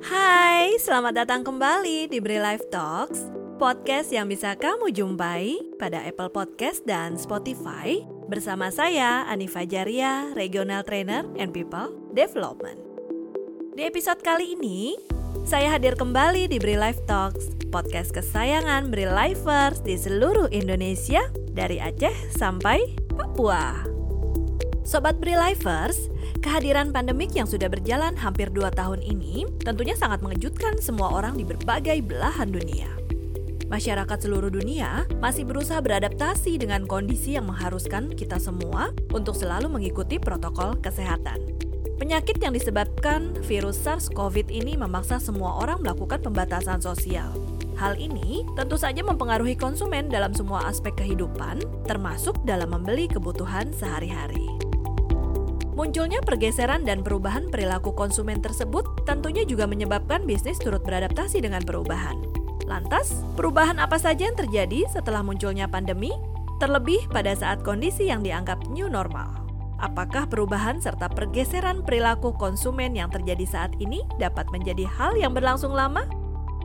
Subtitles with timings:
[0.00, 3.28] Hai, selamat datang kembali di Bri Life Talks,
[3.60, 10.88] podcast yang bisa kamu jumpai pada Apple Podcast dan Spotify bersama saya Anifa Jaria, Regional
[10.88, 12.80] Trainer and People Development.
[13.76, 14.96] Di episode kali ini,
[15.44, 21.20] saya hadir kembali di Bri Life Talks, podcast kesayangan Bri Lifers di seluruh Indonesia
[21.52, 23.84] dari Aceh sampai Papua.
[24.80, 26.08] Sobat Bri Lifers,
[26.40, 31.44] Kehadiran pandemik yang sudah berjalan hampir dua tahun ini tentunya sangat mengejutkan semua orang di
[31.44, 32.88] berbagai belahan dunia.
[33.68, 40.16] Masyarakat seluruh dunia masih berusaha beradaptasi dengan kondisi yang mengharuskan kita semua untuk selalu mengikuti
[40.16, 41.44] protokol kesehatan.
[42.00, 47.36] Penyakit yang disebabkan virus SARS-CoV ini memaksa semua orang melakukan pembatasan sosial.
[47.76, 54.59] Hal ini tentu saja mempengaruhi konsumen dalam semua aspek kehidupan, termasuk dalam membeli kebutuhan sehari-hari.
[55.78, 62.18] Munculnya pergeseran dan perubahan perilaku konsumen tersebut tentunya juga menyebabkan bisnis turut beradaptasi dengan perubahan.
[62.66, 66.10] Lantas, perubahan apa saja yang terjadi setelah munculnya pandemi?
[66.58, 69.32] Terlebih pada saat kondisi yang dianggap new normal.
[69.80, 75.72] Apakah perubahan serta pergeseran perilaku konsumen yang terjadi saat ini dapat menjadi hal yang berlangsung
[75.72, 76.04] lama?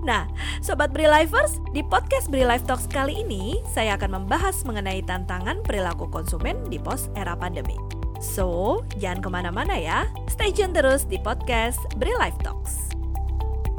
[0.00, 0.30] Nah,
[0.64, 5.60] Sobat Bri Lifers, di podcast Bri Life Talks kali ini, saya akan membahas mengenai tantangan
[5.66, 7.99] perilaku konsumen di pos era pandemi.
[8.20, 10.04] So, jangan ke mana-mana ya.
[10.28, 12.92] Stay tune terus di podcast Life Talks.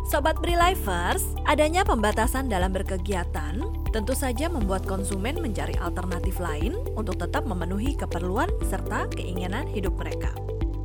[0.10, 3.64] Sobat Bri Lifers, adanya pembatasan dalam berkegiatan
[3.96, 10.36] tentu saja membuat konsumen mencari alternatif lain untuk tetap memenuhi keperluan serta keinginan hidup mereka.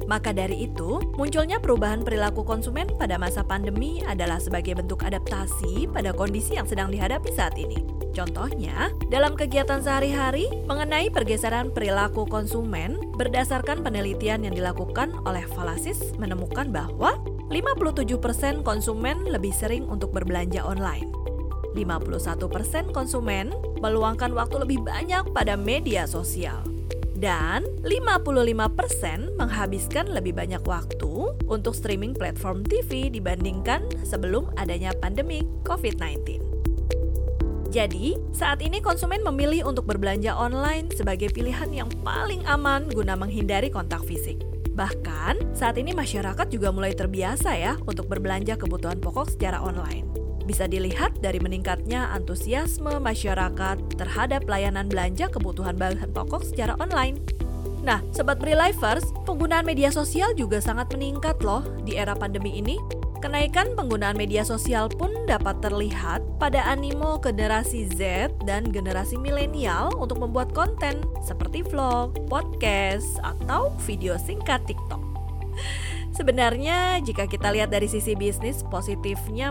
[0.07, 6.15] Maka dari itu, munculnya perubahan perilaku konsumen pada masa pandemi adalah sebagai bentuk adaptasi pada
[6.15, 7.83] kondisi yang sedang dihadapi saat ini.
[8.15, 16.71] Contohnya, dalam kegiatan sehari-hari mengenai pergeseran perilaku konsumen berdasarkan penelitian yang dilakukan oleh Falasis menemukan
[16.73, 17.19] bahwa
[17.51, 21.13] 57% konsumen lebih sering untuk berbelanja online.
[21.77, 23.53] 51% konsumen
[23.85, 26.76] meluangkan waktu lebih banyak pada media sosial.
[27.17, 36.45] Dan 55% menghabiskan lebih banyak waktu untuk streaming platform TV dibandingkan sebelum adanya pandemi COVID-19.
[37.73, 43.73] Jadi, saat ini konsumen memilih untuk berbelanja online sebagai pilihan yang paling aman guna menghindari
[43.73, 44.45] kontak fisik.
[44.77, 50.26] Bahkan, saat ini masyarakat juga mulai terbiasa ya untuk berbelanja kebutuhan pokok secara online.
[50.47, 57.19] Bisa dilihat dari meningkatnya antusiasme masyarakat terhadap layanan belanja kebutuhan bahan pokok secara online.
[57.83, 62.79] Nah, Sobat Lifers, penggunaan media sosial juga sangat meningkat loh di era pandemi ini
[63.17, 70.21] Kenaikan penggunaan media sosial pun dapat terlihat pada animo generasi Z dan generasi milenial untuk
[70.21, 75.01] membuat konten seperti vlog, podcast, atau video singkat TikTok.
[76.13, 79.49] Sebenarnya, jika kita lihat dari sisi bisnis, positifnya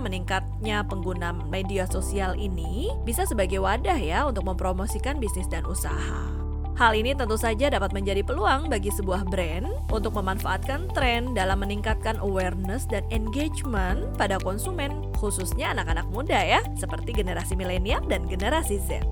[0.65, 6.25] meningkatnya pengguna media sosial ini bisa sebagai wadah ya untuk mempromosikan bisnis dan usaha.
[6.73, 12.17] Hal ini tentu saja dapat menjadi peluang bagi sebuah brand untuk memanfaatkan tren dalam meningkatkan
[12.17, 19.05] awareness dan engagement pada konsumen, khususnya anak-anak muda ya, seperti generasi milenial dan generasi Z.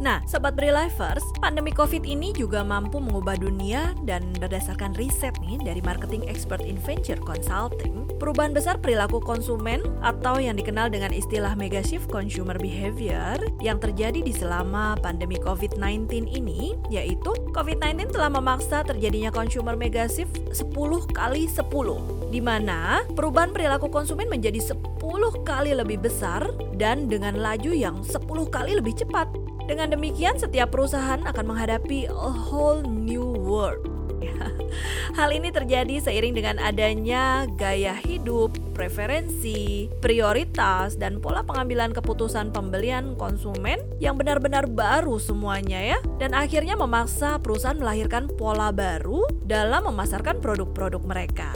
[0.00, 5.84] Nah, Sobat Lifers, pandemi COVID ini juga mampu mengubah dunia dan berdasarkan riset nih dari
[5.84, 11.84] Marketing Expert in Venture Consulting, perubahan besar perilaku konsumen atau yang dikenal dengan istilah mega
[11.84, 19.28] shift consumer behavior yang terjadi di selama pandemi COVID-19 ini, yaitu COVID-19 telah memaksa terjadinya
[19.28, 20.72] consumer mega shift 10
[21.12, 24.96] kali 10, di mana perubahan perilaku konsumen menjadi 10
[25.44, 26.48] kali lebih besar
[26.80, 28.16] dan dengan laju yang 10
[28.48, 29.39] kali lebih cepat
[29.70, 33.86] dengan demikian, setiap perusahaan akan menghadapi a whole new world.
[35.18, 43.14] Hal ini terjadi seiring dengan adanya gaya hidup, preferensi, prioritas, dan pola pengambilan keputusan pembelian
[43.14, 45.98] konsumen yang benar-benar baru semuanya ya.
[46.18, 51.54] Dan akhirnya memaksa perusahaan melahirkan pola baru dalam memasarkan produk-produk mereka.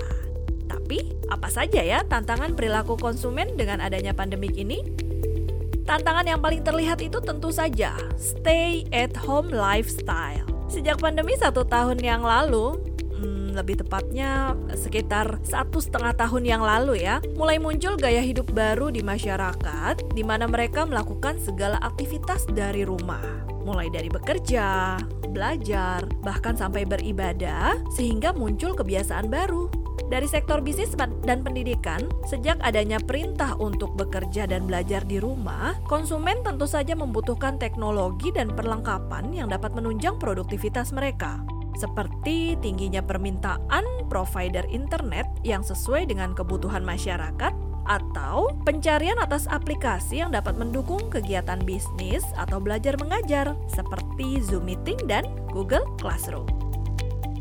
[0.70, 5.04] Tapi, apa saja ya tantangan perilaku konsumen dengan adanya pandemik ini?
[5.84, 10.48] Tantangan yang paling terlihat itu tentu saja stay at home lifestyle.
[10.72, 12.80] Sejak pandemi satu tahun yang lalu,
[13.20, 18.88] hmm, lebih tepatnya sekitar satu setengah tahun yang lalu ya, mulai muncul gaya hidup baru
[18.88, 25.00] di masyarakat, di mana mereka melakukan segala aktivitas dari rumah mulai dari bekerja,
[25.32, 29.83] belajar, bahkan sampai beribadah, sehingga muncul kebiasaan baru.
[30.12, 30.92] Dari sektor bisnis
[31.24, 37.56] dan pendidikan, sejak adanya perintah untuk bekerja dan belajar di rumah, konsumen tentu saja membutuhkan
[37.56, 41.40] teknologi dan perlengkapan yang dapat menunjang produktivitas mereka.
[41.74, 47.50] seperti tingginya permintaan provider internet yang sesuai dengan kebutuhan masyarakat
[47.84, 54.96] atau pencarian atas aplikasi yang dapat mendukung kegiatan bisnis atau belajar mengajar seperti Zoom Meeting
[55.04, 56.63] dan Google Classroom.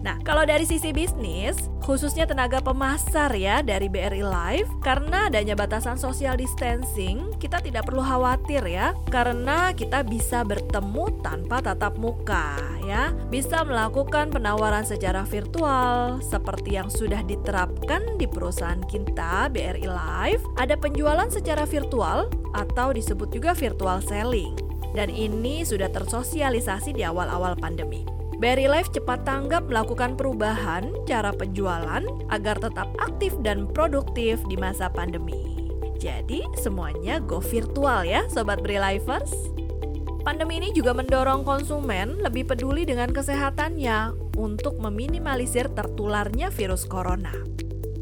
[0.04, 5.96] Nah, kalau dari sisi bisnis, khususnya tenaga pemasar ya dari BRI Live, karena adanya batasan
[5.96, 13.16] social distancing, kita tidak perlu khawatir ya, karena kita bisa bertemu tanpa tatap muka ya,
[13.32, 20.76] bisa melakukan penawaran secara virtual seperti yang sudah diterapkan di perusahaan kita BRI Live, ada
[20.76, 24.60] penjualan secara virtual atau disebut juga virtual selling.
[24.94, 28.23] Dan ini sudah tersosialisasi di awal-awal pandemi.
[28.44, 34.92] Berry Life cepat tanggap melakukan perubahan cara penjualan agar tetap aktif dan produktif di masa
[34.92, 35.72] pandemi.
[35.96, 39.32] Jadi semuanya go virtual ya Sobat Berry Lifers.
[40.28, 47.32] Pandemi ini juga mendorong konsumen lebih peduli dengan kesehatannya untuk meminimalisir tertularnya virus corona.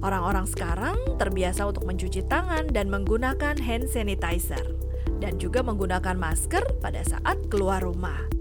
[0.01, 4.73] Orang-orang sekarang terbiasa untuk mencuci tangan dan menggunakan hand sanitizer
[5.21, 8.40] dan juga menggunakan masker pada saat keluar rumah.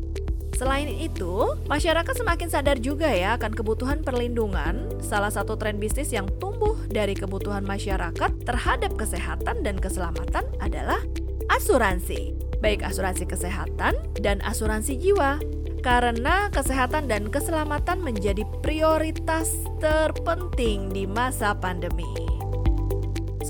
[0.61, 4.93] Selain itu, masyarakat semakin sadar juga ya akan kebutuhan perlindungan.
[5.01, 11.01] Salah satu tren bisnis yang tumbuh dari kebutuhan masyarakat terhadap kesehatan dan keselamatan adalah
[11.49, 12.37] asuransi.
[12.61, 15.41] Baik asuransi kesehatan dan asuransi jiwa.
[15.81, 22.40] Karena kesehatan dan keselamatan menjadi prioritas terpenting di masa pandemi.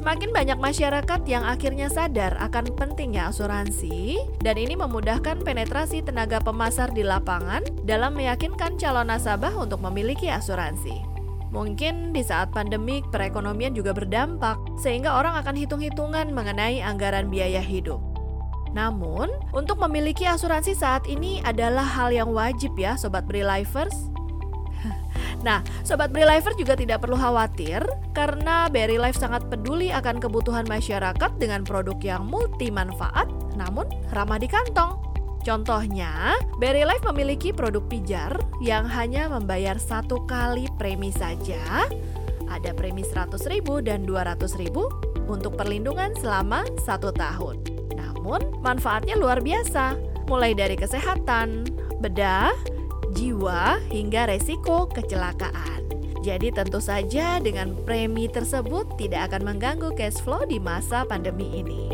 [0.01, 6.89] Semakin banyak masyarakat yang akhirnya sadar akan pentingnya asuransi, dan ini memudahkan penetrasi tenaga pemasar
[6.89, 11.05] di lapangan dalam meyakinkan calon nasabah untuk memiliki asuransi.
[11.53, 18.01] Mungkin di saat pandemik perekonomian juga berdampak, sehingga orang akan hitung-hitungan mengenai anggaran biaya hidup.
[18.73, 24.10] Namun, untuk memiliki asuransi saat ini adalah hal yang wajib ya Sobat Lifers.
[25.41, 27.81] Nah, Sobat Bri Lifer juga tidak perlu khawatir
[28.13, 34.37] karena Berry Life sangat peduli akan kebutuhan masyarakat dengan produk yang multi manfaat namun ramah
[34.37, 35.01] di kantong.
[35.41, 41.89] Contohnya, Berry Life memiliki produk pijar yang hanya membayar satu kali premi saja.
[42.51, 44.93] Ada premi 100 ribu dan 200 ribu
[45.33, 47.57] untuk perlindungan selama satu tahun.
[47.97, 49.97] Namun, manfaatnya luar biasa,
[50.29, 51.65] mulai dari kesehatan,
[52.05, 52.53] bedah,
[53.21, 55.85] jiwa, hingga resiko kecelakaan.
[56.25, 61.93] Jadi tentu saja dengan premi tersebut tidak akan mengganggu cash flow di masa pandemi ini.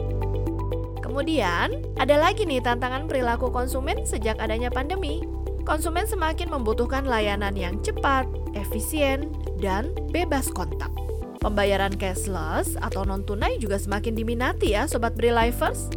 [1.02, 5.22] Kemudian, ada lagi nih tantangan perilaku konsumen sejak adanya pandemi.
[5.66, 10.90] Konsumen semakin membutuhkan layanan yang cepat, efisien, dan bebas kontak.
[11.42, 15.90] Pembayaran cashless atau non-tunai juga semakin diminati ya Sobat Lifers.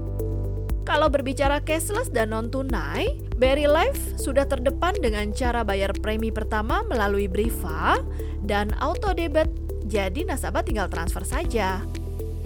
[0.85, 7.31] Kalau berbicara cashless dan non-tunai, Berry Life sudah terdepan dengan cara bayar premi pertama melalui
[7.31, 8.03] Briva
[8.44, 9.47] dan auto debit,
[9.88, 11.80] jadi nasabah tinggal transfer saja.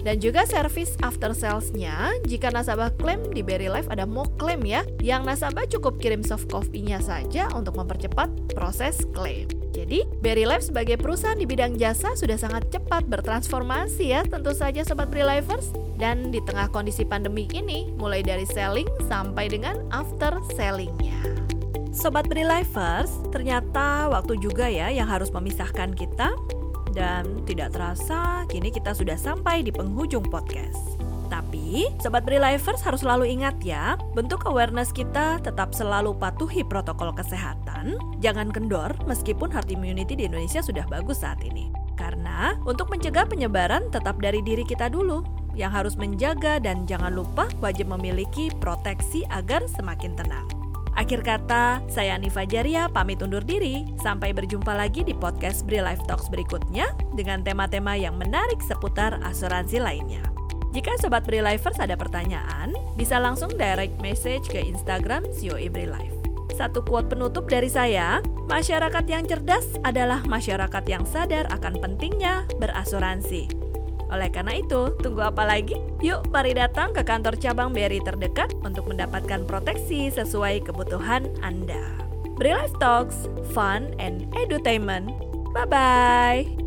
[0.06, 4.86] Dan juga service after sales-nya, jika nasabah klaim di Berry Life ada mau klaim ya,
[5.02, 9.50] yang nasabah cukup kirim soft copy-nya saja untuk mempercepat proses klaim.
[9.74, 14.86] Jadi, Berry Life sebagai perusahaan di bidang jasa sudah sangat cepat bertransformasi ya, tentu saja
[14.86, 15.83] Sobat Lifers.
[15.94, 21.18] Dan di tengah kondisi pandemi ini, mulai dari selling sampai dengan after sellingnya.
[21.94, 26.34] Sobat Lifers, ternyata waktu juga ya yang harus memisahkan kita.
[26.94, 30.98] Dan tidak terasa, kini kita sudah sampai di penghujung podcast.
[31.30, 37.98] Tapi, Sobat Lifers harus selalu ingat ya, bentuk awareness kita tetap selalu patuhi protokol kesehatan,
[38.22, 41.74] jangan kendor meskipun herd immunity di Indonesia sudah bagus saat ini.
[41.98, 47.50] Karena untuk mencegah penyebaran tetap dari diri kita dulu, yang harus menjaga dan jangan lupa
[47.58, 50.46] wajib memiliki proteksi agar semakin tenang.
[50.94, 53.82] Akhir kata, saya Anifa Jaria pamit undur diri.
[53.98, 59.82] Sampai berjumpa lagi di podcast Bri Life Talks berikutnya dengan tema-tema yang menarik seputar asuransi
[59.82, 60.22] lainnya.
[60.70, 66.14] Jika Sobat Bri Lifers ada pertanyaan, bisa langsung direct message ke Instagram COE Bri Life.
[66.54, 73.63] Satu quote penutup dari saya, masyarakat yang cerdas adalah masyarakat yang sadar akan pentingnya berasuransi.
[74.14, 75.74] Oleh karena itu, tunggu apa lagi?
[75.98, 81.82] Yuk, mari datang ke kantor cabang BRI terdekat untuk mendapatkan proteksi sesuai kebutuhan Anda.
[82.38, 85.10] Bri Life Talks, fun and edutainment.
[85.50, 86.63] Bye-bye!